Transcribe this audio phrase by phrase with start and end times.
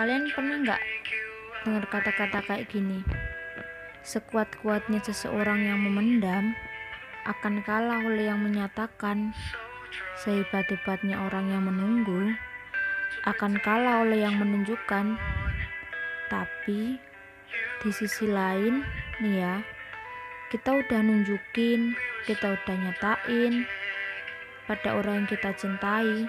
[0.00, 0.82] Kalian pernah nggak
[1.60, 3.04] dengar kata-kata kayak gini?
[4.00, 6.56] Sekuat-kuatnya seseorang yang memendam
[7.28, 9.36] akan kalah oleh yang menyatakan.
[10.24, 12.32] Sehebat-hebatnya orang yang menunggu
[13.28, 15.20] akan kalah oleh yang menunjukkan.
[16.32, 16.96] Tapi
[17.84, 18.80] di sisi lain,
[19.20, 19.60] nih ya,
[20.48, 21.92] kita udah nunjukin,
[22.24, 23.68] kita udah nyatain
[24.64, 26.24] pada orang yang kita cintai,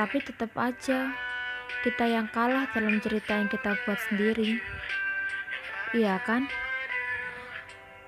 [0.00, 1.25] tapi tetap aja
[1.86, 4.58] kita yang kalah dalam cerita yang kita buat sendiri.
[5.94, 6.50] Iya kan?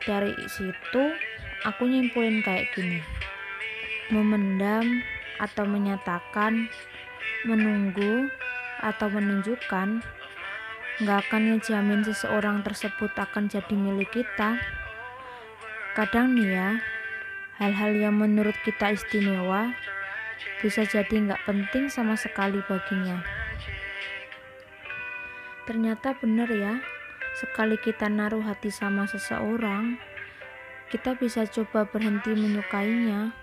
[0.02, 1.02] Dari situ
[1.62, 2.98] aku nyimpulin kayak gini.
[4.10, 5.04] Memendam
[5.38, 6.66] atau menyatakan,
[7.46, 8.26] menunggu
[8.82, 10.02] atau menunjukkan
[10.98, 14.58] nggak akan ngejamin seseorang tersebut akan jadi milik kita.
[15.94, 16.70] Kadang nih ya,
[17.62, 19.74] hal-hal yang menurut kita istimewa
[20.58, 23.22] bisa jadi nggak penting sama sekali baginya.
[25.68, 26.80] Ternyata benar ya,
[27.36, 30.00] sekali kita naruh hati sama seseorang,
[30.88, 33.36] kita bisa coba berhenti menyukainya,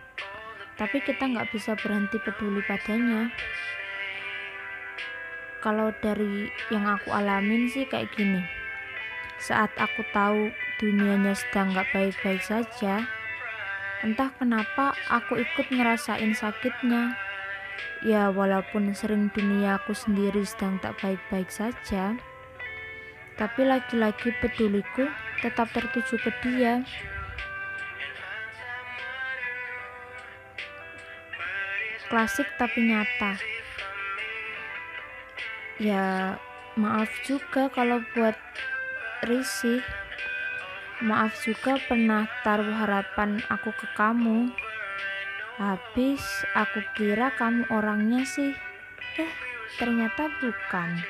[0.75, 3.29] tapi kita nggak bisa berhenti peduli padanya.
[5.61, 8.41] Kalau dari yang aku alamin sih kayak gini,
[9.37, 10.49] saat aku tahu
[10.81, 13.05] dunianya sedang nggak baik-baik saja,
[14.05, 17.17] Entah kenapa aku ikut ngerasain sakitnya.
[18.05, 22.13] Ya walaupun sering dunia aku sendiri sedang tak baik-baik saja,
[23.33, 25.09] tapi lagi-lagi peduliku
[25.41, 26.85] tetap tertuju ke dia.
[32.05, 33.41] Klasik tapi nyata.
[35.81, 36.37] Ya
[36.77, 38.37] maaf juga kalau buat
[39.25, 39.81] risih.
[41.03, 44.47] Maaf juga pernah taruh harapan aku ke kamu.
[45.59, 46.23] Habis
[46.55, 48.55] aku kira kamu orangnya sih.
[49.19, 49.31] Eh,
[49.75, 51.03] ternyata bukan.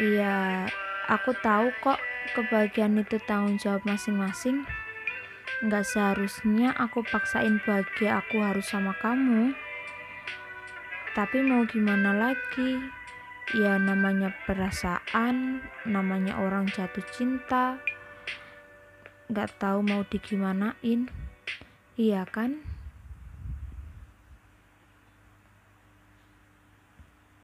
[0.00, 0.64] Iya,
[1.12, 2.00] aku tahu kok
[2.32, 4.64] kebahagiaan itu tanggung jawab masing-masing.
[5.60, 9.52] Nggak seharusnya aku paksain bahagia aku harus sama kamu.
[11.12, 12.80] Tapi mau gimana lagi?
[13.52, 17.76] Ya namanya perasaan, namanya orang jatuh cinta,
[19.34, 21.10] nggak tahu mau digimanain.
[21.98, 22.62] Iya kan